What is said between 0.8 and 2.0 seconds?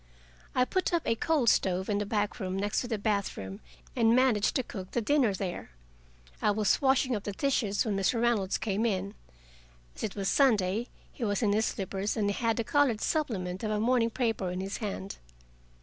up a coal stove